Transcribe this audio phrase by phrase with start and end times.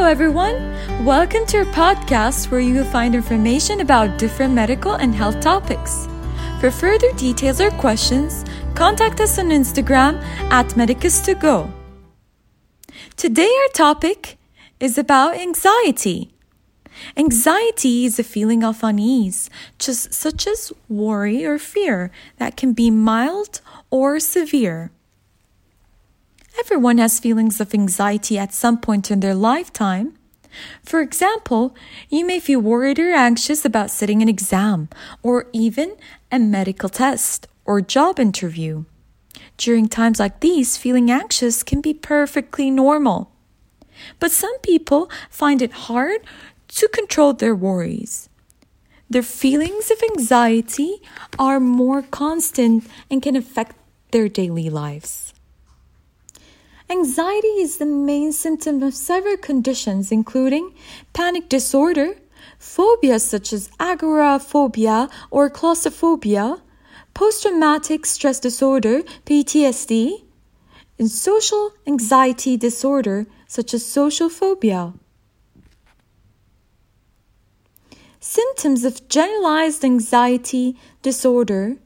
[0.00, 1.04] Hello, everyone.
[1.04, 6.08] Welcome to our podcast where you will find information about different medical and health topics.
[6.58, 10.18] For further details or questions, contact us on Instagram
[10.50, 11.70] at Medicus2Go.
[13.18, 14.38] Today, our topic
[14.80, 16.32] is about anxiety.
[17.14, 22.90] Anxiety is a feeling of unease, just such as worry or fear, that can be
[22.90, 23.60] mild
[23.90, 24.92] or severe.
[26.60, 30.18] Everyone has feelings of anxiety at some point in their lifetime.
[30.82, 31.74] For example,
[32.10, 34.90] you may feel worried or anxious about sitting an exam
[35.22, 35.96] or even
[36.30, 38.84] a medical test or job interview.
[39.56, 43.32] During times like these, feeling anxious can be perfectly normal.
[44.18, 46.20] But some people find it hard
[46.76, 48.28] to control their worries.
[49.08, 51.00] Their feelings of anxiety
[51.38, 53.76] are more constant and can affect
[54.10, 55.32] their daily lives.
[56.90, 60.74] Anxiety is the main symptom of several conditions, including
[61.12, 62.16] panic disorder,
[62.58, 66.56] phobias such as agoraphobia or claustrophobia,
[67.14, 70.24] post traumatic stress disorder, PTSD,
[70.98, 74.92] and social anxiety disorder such as social phobia.
[78.18, 81.76] Symptoms of generalized anxiety disorder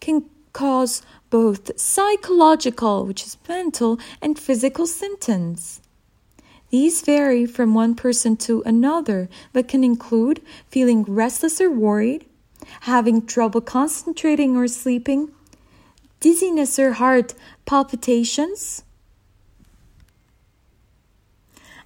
[0.00, 1.00] can cause
[1.34, 5.80] both psychological, which is mental, and physical symptoms.
[6.70, 12.24] These vary from one person to another, but can include feeling restless or worried,
[12.82, 15.32] having trouble concentrating or sleeping,
[16.20, 17.34] dizziness or heart
[17.66, 18.84] palpitations.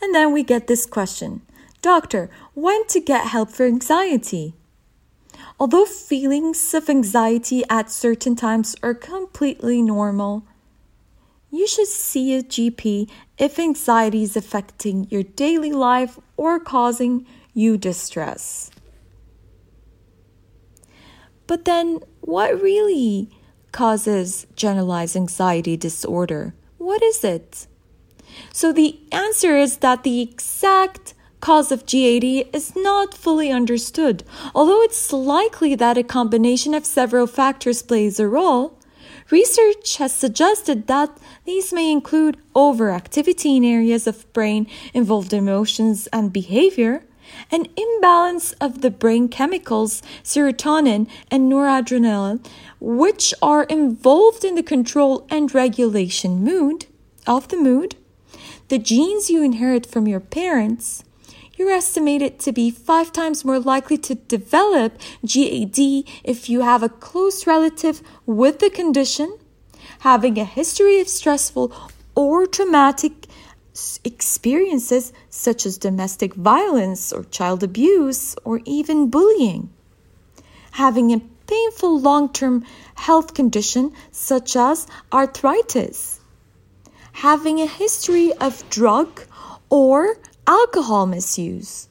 [0.00, 1.42] And then we get this question
[1.82, 4.54] Doctor, when to get help for anxiety?
[5.58, 10.44] Although feelings of anxiety at certain times are completely normal,
[11.50, 17.78] you should see a GP if anxiety is affecting your daily life or causing you
[17.78, 18.70] distress.
[21.46, 23.30] But then, what really
[23.70, 26.54] causes generalized anxiety disorder?
[26.78, 27.66] What is it?
[28.52, 32.24] So, the answer is that the exact cause of GAD
[32.54, 34.24] is not fully understood,
[34.54, 38.78] although it's likely that a combination of several factors plays a role.
[39.30, 41.10] Research has suggested that
[41.44, 47.04] these may include overactivity in areas of brain involved emotions and behavior,
[47.50, 52.42] an imbalance of the brain chemicals serotonin and noradrenaline,
[52.80, 56.86] which are involved in the control and regulation mood
[57.26, 57.96] of the mood,
[58.68, 61.04] the genes you inherit from your parents,
[61.56, 65.78] you're estimated to be five times more likely to develop GAD
[66.24, 69.38] if you have a close relative with the condition,
[70.00, 71.72] having a history of stressful
[72.14, 73.26] or traumatic
[74.04, 79.70] experiences such as domestic violence or child abuse or even bullying,
[80.72, 82.64] having a painful long term
[82.94, 86.20] health condition such as arthritis,
[87.12, 89.22] having a history of drug
[89.70, 90.16] or
[90.46, 91.88] alcohol misuse.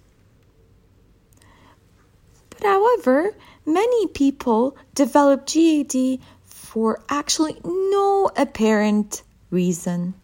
[2.49, 10.15] But however, many people develop GAD for actually no apparent reason.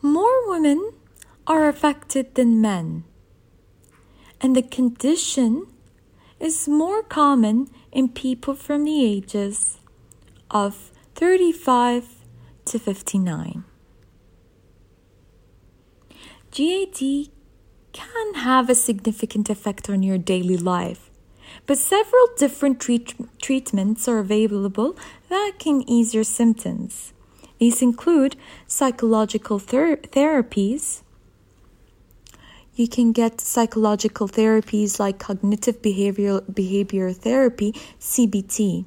[0.00, 0.92] More women
[1.46, 3.04] are affected than men,
[4.40, 5.66] and the condition
[6.38, 9.78] is more common in people from the ages
[10.50, 12.24] of 35
[12.66, 13.64] to 59.
[16.50, 17.28] GAD
[17.92, 21.10] can have a significant effect on your daily life,
[21.66, 24.96] but several different treat- treatments are available
[25.28, 27.12] that can ease your symptoms.
[27.58, 28.36] These include
[28.66, 31.02] psychological ther- therapies.
[32.74, 38.84] You can get psychological therapies like cognitive behavioral behavior therapy, CBT.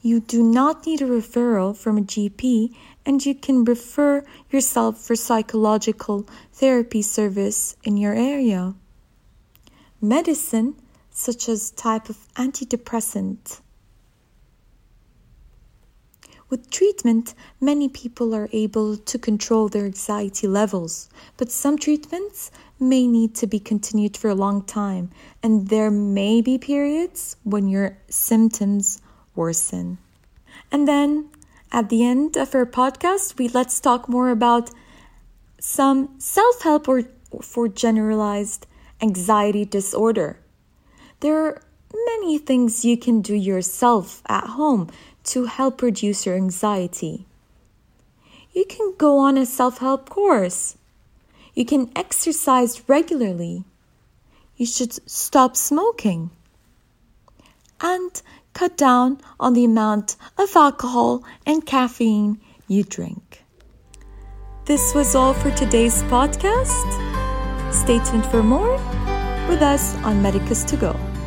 [0.00, 2.72] You do not need a referral from a GP
[3.08, 8.74] and you can refer yourself for psychological therapy service in your area.
[9.98, 10.74] Medicine,
[11.10, 13.62] such as type of antidepressant.
[16.50, 21.08] With treatment, many people are able to control their anxiety levels,
[21.38, 25.10] but some treatments may need to be continued for a long time,
[25.42, 29.00] and there may be periods when your symptoms
[29.34, 29.96] worsen.
[30.70, 31.30] And then
[31.72, 34.70] at the end of our podcast, we let's talk more about
[35.60, 37.02] some self-help or
[37.42, 38.66] for generalized
[39.00, 40.38] anxiety disorder.
[41.20, 41.62] There are
[41.92, 44.88] many things you can do yourself at home
[45.24, 47.26] to help reduce your anxiety.
[48.52, 50.76] You can go on a self help course.
[51.54, 53.64] You can exercise regularly.
[54.56, 56.30] You should stop smoking.
[57.80, 58.20] And
[58.58, 63.44] cut down on the amount of alcohol and caffeine you drink.
[64.64, 66.90] This was all for today's podcast.
[67.72, 68.72] Stay tuned for more
[69.48, 71.17] with us on Medicus2Go.